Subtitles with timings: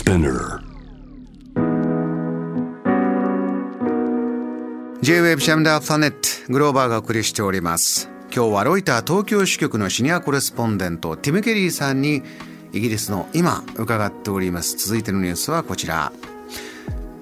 [0.00, 0.60] Spinner.
[5.02, 8.08] J-Wave シャムダープネットグローバーがお送りしております。
[8.34, 12.22] 今日はロイター東京支局のシニアコレスポンデントティム・ケリーさんに
[12.72, 14.78] イギリスの今伺っております。
[14.78, 16.12] 続いてのニュースはこちら。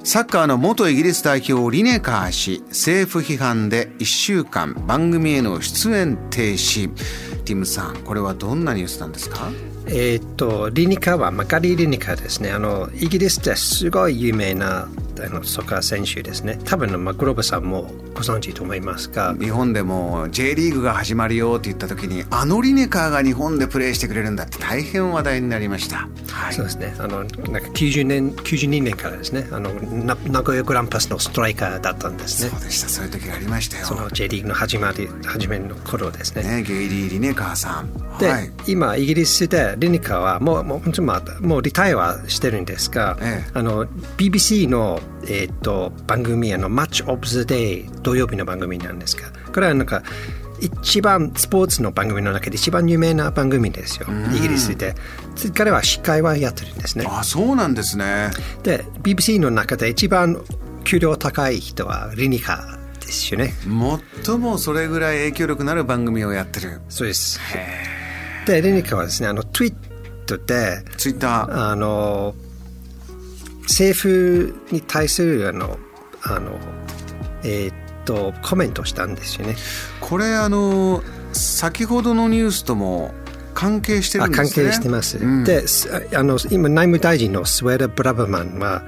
[0.04, 6.88] サッカーの元イギリス代表リネカー氏政府批判で1週間番組への出演停止。
[7.44, 9.50] ティムさんこれはどんなニュースなんですか？
[9.90, 12.50] えーっとリニカはマカリー・リニカですね。
[12.50, 14.88] あのイギリスですごい有名な
[15.26, 16.58] あのサッカー選手ですね。
[16.64, 19.34] 多分まあグローバさんもご存知と思いますが。
[19.34, 26.54] 日本でも J リーグが始まるよって言った時にあのリネカーが日本でプレーしてくれるんだって大変話題になりました、はい。
[26.54, 26.94] そうですね。
[26.98, 27.38] あのなんか
[27.74, 29.48] 90年92年からですね。
[29.52, 32.50] あのな名古屋グランパスのストライカーだったんですね。
[32.50, 32.88] そうでした。
[32.88, 33.86] そういう時がありましたよ。
[33.86, 36.42] その J リーグの始まり始めの頃ですね。
[36.42, 38.18] ねゲイリー・リネカーさん。
[38.18, 38.50] で、はい。
[38.66, 43.50] 今イギリスでリニカはもうもうもうリタイアはしてるんですが、ええ。
[43.54, 50.02] あの BBC の、えー、と番組あの「Match of the Day」土曜日の番組なんですがこれはなんか
[50.60, 54.06] 一番スポーツの番組の中で一番有名な番組ですよ。
[54.36, 54.94] イギリスで。
[55.54, 57.06] 彼は司会はやってるんですね。
[57.08, 58.30] あそうなんですね。
[58.62, 60.42] で BBC の中で一番
[60.84, 63.54] 給料高い人はリニカですよね。
[64.24, 66.80] 最もそれぐらい影響力のある番組をやってる。
[66.88, 67.38] そうです。
[68.46, 72.34] でリニカはですねあの Twitter でツイッターあの
[73.68, 75.78] 政府に対するあの
[76.22, 76.58] あの
[77.44, 79.54] えーっとコメントしたんですよね。
[80.00, 81.02] これあの
[81.32, 83.12] 先ほどのニュースとも
[83.52, 85.18] 関係してるあんですね関係してます。
[85.18, 88.82] うんですあの今内務大臣のスウェーダ・ブラバマンは、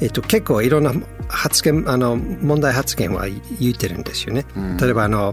[0.00, 0.92] えっと結構いろんな
[1.28, 3.26] 発言あの問題発言は
[3.60, 4.44] 言ってるんですよね。
[4.80, 5.32] 例えばあの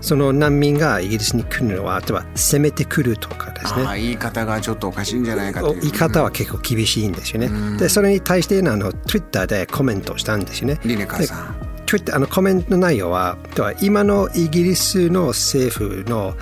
[0.00, 3.84] その難民がイギリスに来るのはあとは攻めてくるとかですね。
[3.86, 7.78] あ言い方がちょっとおかしいんじゃないかと言い方は結構厳しいんですよね。
[7.78, 10.80] でそれに対してあの Twitter でコメントしたんですよね。
[10.84, 11.70] リネカーさん
[12.12, 13.36] あのコメントの内容は
[13.80, 16.36] 今のイギリスの政府の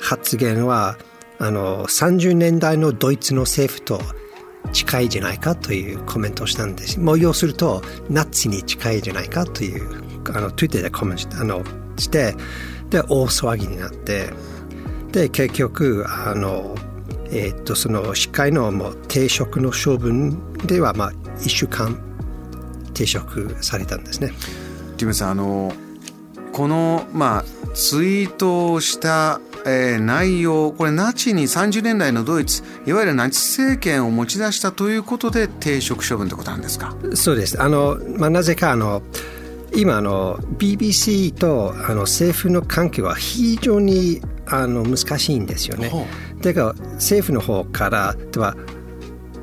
[0.00, 0.96] 発言は
[1.38, 4.00] あの30年代のドイツの政府と
[4.72, 10.02] 近いじゃないかというコメントをしたんですもう要するとナチに近いじゃないかという
[10.34, 11.62] あの Twitter でコメントしあの
[11.98, 12.34] して
[12.90, 14.30] で大騒ぎになって
[15.10, 16.74] で結局あの
[17.26, 21.98] えーっとその司会のもう停職の処分ではまあ1週間
[22.94, 24.32] 停職されたんですね。
[24.98, 25.72] ティムさんあの
[26.52, 36.96] このまあツイートをした、えー内容これナチに30年代のドイツいわゆるナチ政権を持ち出したということで停職処分ってことなんですか？
[37.14, 37.60] そうです。
[37.62, 39.02] あの、まあ、なぜか、あの、
[39.74, 46.04] 今、あの、BBC と、あの、政府の関係は非常に、あの、難しいんですよねほ。
[46.42, 48.54] だから、政府の方から、では、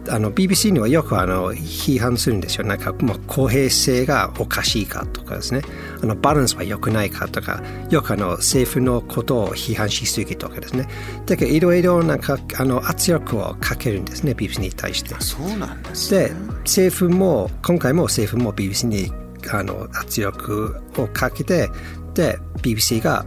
[0.08, 2.66] あの BBC にはよくあの批判するんですよ。
[2.66, 5.62] なんかもう公平性がおかしいかとかですね。
[6.02, 10.88] あのバランスは良くないかとか、よくあの政府のことを批判しすぎとかですね。
[11.26, 15.16] だけどいろいろなんかあの圧力をかけるんですね、BBC に対して。
[15.20, 16.34] そうなんですねで
[16.64, 19.12] 政府も今回も政府も BBC に
[19.52, 21.70] あの圧力をかけて
[22.14, 23.26] で BBC が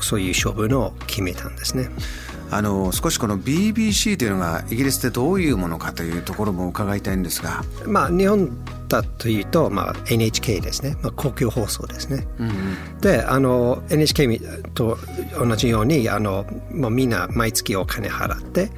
[0.00, 1.88] そういう処分を決めたんですね。
[2.52, 8.50] あの少しこの BBC というのがイギリスでどういうものかというところも伺いたいんですが、まあ日本
[8.88, 12.26] だというと、まあ、NHK ですね、まあ、公共放送ですね。
[13.00, 14.38] であの NHK
[14.74, 14.98] と
[15.38, 18.70] 同じようにあの、まあ、みんな毎月お金払って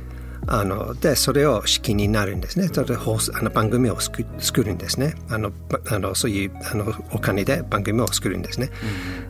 [0.46, 2.68] あのでそれを資金になるんですね。
[2.68, 5.14] それで放送あの番組を作作るんですね。
[5.28, 8.70] あのばあのそういうあのお金で番組を作るんですね。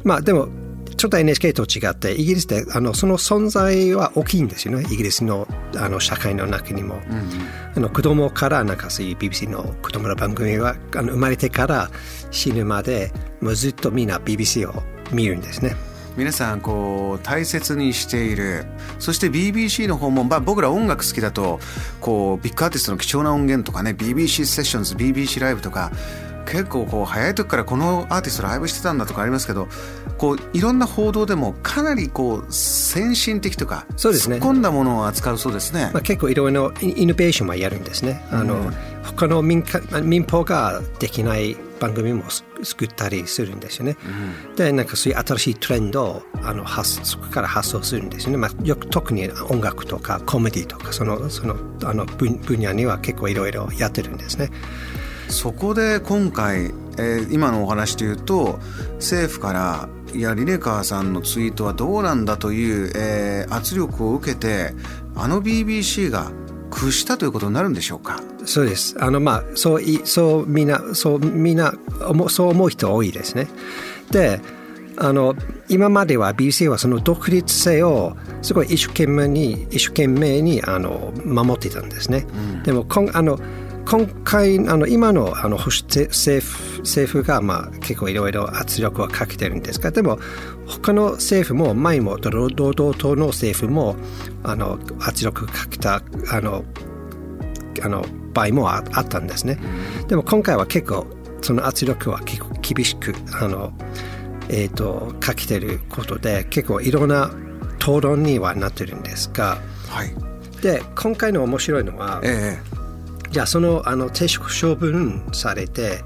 [0.03, 0.49] まあでも
[0.95, 4.85] ちょっと NHK と違ってイギリスであのその存在は大きいんですよね。
[4.91, 5.47] イギリスの
[5.77, 7.01] あの社会の中にも、
[7.75, 11.91] あの子供からなんかそういう BBC の子供の番組はあの生まれてから
[12.31, 14.83] 死ぬまでもうずっとみんな BBC を
[15.13, 15.77] 見るんですね。
[16.17, 18.65] 皆さんこう大切にしている。
[19.01, 21.59] そして BBC の方も、まあ、僕ら音楽好きだと
[22.01, 25.91] こうビッグアーティストの貴重な音源とかね BBC セッションズ BBC ライブとか
[26.47, 29.69] 結構こう早い時からこのアーティストライブしてたんだとかありますけど
[30.19, 35.91] こういろんな報道でもかなりこう先進的とかそうですね突っ込んだものを扱うそうですね。
[35.93, 38.25] まあ、結構いろいろイイノベーションはやるんですね。
[38.31, 38.71] あの、
[39.03, 43.97] 他の民間民放ができない番組もす作ったりするんですよね。
[44.57, 48.39] で、なんかそういう新しいトレンドをあの発そこから発想するんですよね。
[48.39, 54.51] まあ、よく特に音楽とかコメディとかそのそのあの分分野には結構いろいろやってるんですね。
[55.29, 56.67] そこで今回、
[56.97, 58.59] えー今のお話で言うと
[58.97, 64.73] 政府からいやリネカーさんのツイートはどうなんだという、えー圧力を受けて
[65.15, 66.31] あの BBC が
[66.71, 68.21] 屈したということになるんでしょうか？
[68.47, 68.97] そうです。
[68.99, 71.73] あの、まあ、そうい、そうみんな、そうみんな、
[72.29, 73.47] そう思う人多いですね。
[74.11, 74.41] で、
[74.97, 75.37] あの、
[75.69, 82.27] 今までは BBC はその独立性をすごい一生懸命に、一生懸命に、あの、守ってたんですね。
[82.35, 83.39] うん、でも、こんあの、
[83.87, 90.19] 今回、あの今のあの保守政府政府が、まあ、結構いろいろ圧力をかけてるんですが、でも、
[90.67, 93.97] 他の政府も、前も労働党の政府も
[94.43, 96.65] あの圧力かけたあの
[97.83, 99.59] あの場合もあったんですね。
[100.09, 101.07] でも今回は結構、
[101.43, 103.73] その圧力は結構厳しくあの、
[104.49, 107.31] えーと、とかけてることで、結構いろんな
[107.79, 109.59] 討論にはなってるんですが、
[109.89, 110.15] はい、
[110.63, 112.74] で今回の面白いのは、ええ
[113.35, 116.05] じゃあそのあの停職処分されて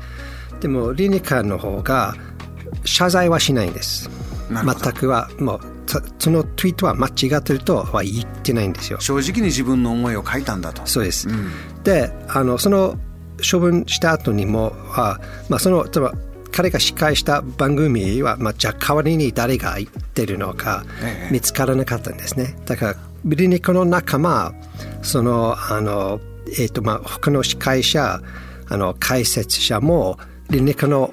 [0.60, 2.14] でもリニカの方が
[2.84, 4.10] 謝罪はしないんです。
[4.50, 5.60] 全くはもう
[6.18, 8.98] そのツイートは間違ってるとは言ってないんですよ。
[8.98, 10.86] 正直に自分の思いを書いたんだと。
[10.86, 11.50] そうです、うん、
[11.84, 12.98] であのその
[13.38, 15.20] 処分した後にもは、
[15.50, 15.86] まあ、その
[16.50, 20.84] 彼が司会した番組は、まあ、じゃあ代わりに誰が言ってるのか
[21.30, 24.54] 見つからなかったんですね、だからリニカの仲間
[25.02, 26.20] そのあの
[26.52, 28.20] えーとまあ、他の司会者
[28.70, 30.18] あの解説者も
[30.50, 31.10] リネカの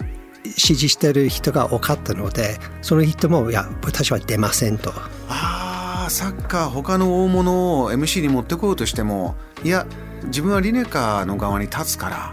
[0.58, 4.94] 支持している人が多かったのでその人もいや私は出ませんと。
[5.28, 9.88] ああサッカー他の大物を MC に持ってこようとしてもいや
[10.26, 12.32] 自分はリネカの側に立つから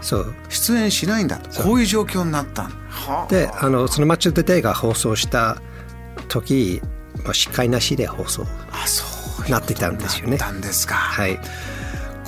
[0.49, 2.69] 出演しないんだこういう状況になった
[3.29, 5.57] であのその「マッチ・デ・デイ」が放送した
[6.27, 6.81] 時、
[7.23, 8.45] まあ、司会なしで放送
[9.49, 10.37] なってたんですよね。
[10.37, 10.93] なったんですか。
[10.93, 11.39] はい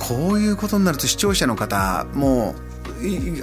[0.08, 2.54] こういうことになると視聴者の方も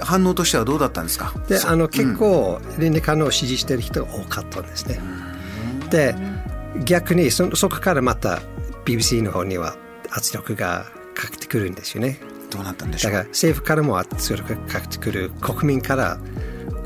[0.00, 1.34] 反応としてはどうだったんですか？
[1.48, 5.00] であの結構、倫理観を支持している人が多かったんですね。
[5.90, 6.14] で
[6.84, 8.40] 逆にそそこからまた
[8.84, 9.76] BBC の方には
[10.10, 12.18] 圧力がかけてくるんですよね。
[12.50, 13.12] どうなったんでしょう？
[13.12, 16.18] だから政府からも圧力がかけてくる国民から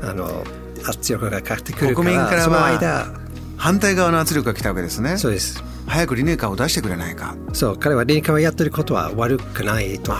[0.01, 0.43] あの
[0.85, 3.18] 圧力がかけてくる国民からは
[3.59, 5.17] 反対側の圧力が来たわけですね。
[5.17, 5.61] そうです。
[5.85, 7.35] 早くリネカーを出してくれないか。
[7.53, 10.13] そう彼はリネカーをやってることは悪くないと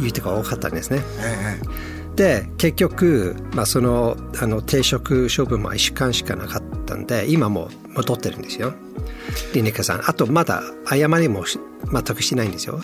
[0.00, 8.74] いう人が多かったんですね、ええ、で結局、まあ、そのあの定職処分も1週間しかなかったんで今も戻ってるんですよ。
[9.54, 10.08] リネカさん。
[10.08, 12.80] あとまだ謝りも全くしないんですよ。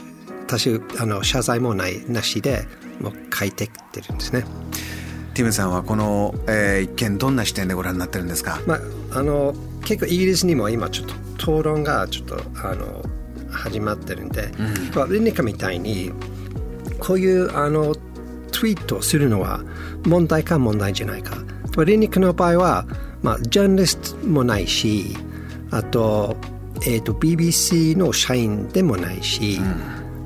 [0.48, 2.66] 私あの謝罪もないなしで
[3.00, 4.44] もう書いてってるんですね
[5.38, 9.54] ティムさんはこの、えー、一見どんな視点でご覧になってるんですか、まあ、あの
[9.84, 11.14] 結構イギリスにも今ちょっと
[11.60, 13.04] 討論がちょっとあの
[13.48, 14.50] 始まってるんで、
[14.96, 16.10] うん、リニカみたいに
[16.98, 17.94] こういうあの
[18.50, 19.60] ツイートをするのは
[20.04, 21.36] 問題か問題じゃないか。
[21.84, 22.84] リニカの場合は、
[23.22, 25.16] まあ、ジャーナリストもないし
[25.70, 26.36] あと,、
[26.84, 29.60] えーと、BBC の社員でもないし、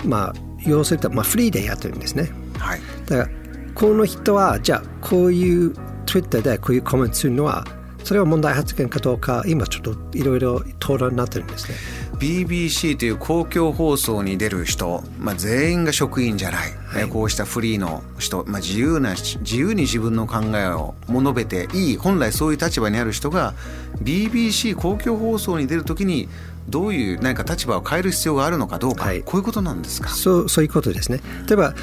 [0.03, 2.31] うん、まあ要すると、まあ、フリーでやってるんですね。
[2.59, 3.42] はい、だから
[3.75, 5.75] この人はじゃあこういう
[6.07, 7.65] Twitter でこういうコメントするのは
[8.05, 11.77] それは問題発言かどうか今ちょっといろいろ討論になってるんですね。
[12.19, 23.55] BBC という公共放送に出る人、まあ、全員が職員じゃない、はい、こうしたフリーの人、まあ、自由な自由に自分の考えを述べていい本来そういう立場にある人が
[24.05, 26.29] BBC 公共放送に出るときに
[26.69, 30.09] どういう何か立場を変える必要があるのかどうか、はい、こういうことなんですか？
[30.09, 31.21] そうそういうことですね。
[31.49, 31.75] 例えば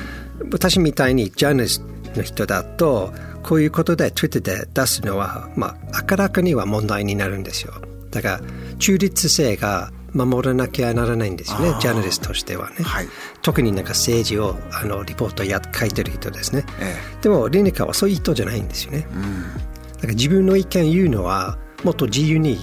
[0.52, 7.74] 私みたいにジャーナリストの人だとこういうことで Twitter で出すのは、まあ、明らかには問題になるんですよ。
[8.10, 8.42] だから
[8.80, 13.08] 中立性が守らなきゃならないんですよねジャーナリストとしてはね、はい、
[13.44, 22.58] 特になんか政治をあのリポートや書いてる人ですね、ええ、でもリニカはそういう人じゃないんですよね、うん、だから自分の意見言うのはもっと自由に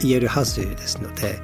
[0.00, 1.38] 言えるはずですので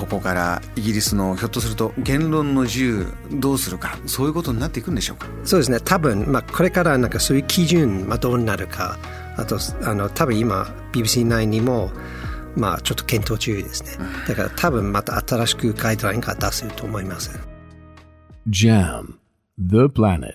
[0.00, 5.26] ここからイギリスのひょっとすると言論の自由どうするかそういうことになっていくんでしょうか？
[5.44, 5.78] そうですね。
[5.80, 8.98] 多分、まあ、これからなんかそういう基準、まあ、どうなるか
[9.36, 11.90] あとあの多分今 BBC 内にも
[12.56, 14.04] まあちょっと検討中ですね。
[14.26, 17.38] だから多分また新しくガイドラインが出すと思います
[18.48, 19.14] JAM
[19.58, 20.34] The Planet